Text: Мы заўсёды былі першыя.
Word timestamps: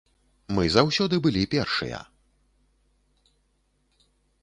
Мы 0.57 0.63
заўсёды 0.75 1.15
былі 1.27 1.43
першыя. 1.53 1.99